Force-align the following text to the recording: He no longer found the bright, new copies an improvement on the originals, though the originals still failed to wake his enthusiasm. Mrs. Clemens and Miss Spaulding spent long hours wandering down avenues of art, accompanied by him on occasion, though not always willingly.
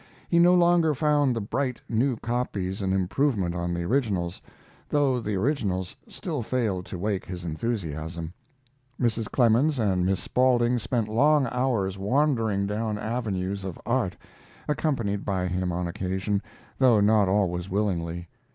He 0.29 0.39
no 0.39 0.55
longer 0.55 0.95
found 0.95 1.35
the 1.35 1.41
bright, 1.41 1.79
new 1.87 2.17
copies 2.17 2.81
an 2.81 2.91
improvement 2.91 3.53
on 3.53 3.71
the 3.71 3.83
originals, 3.83 4.41
though 4.89 5.19
the 5.21 5.35
originals 5.35 5.95
still 6.07 6.41
failed 6.41 6.87
to 6.87 6.97
wake 6.97 7.23
his 7.23 7.45
enthusiasm. 7.45 8.33
Mrs. 8.99 9.29
Clemens 9.29 9.77
and 9.77 10.03
Miss 10.03 10.19
Spaulding 10.19 10.79
spent 10.79 11.07
long 11.07 11.47
hours 11.51 11.99
wandering 11.99 12.65
down 12.65 12.97
avenues 12.97 13.63
of 13.63 13.77
art, 13.85 14.17
accompanied 14.67 15.23
by 15.23 15.45
him 15.45 15.71
on 15.71 15.87
occasion, 15.87 16.41
though 16.79 16.99
not 16.99 17.29
always 17.29 17.69
willingly. 17.69 18.27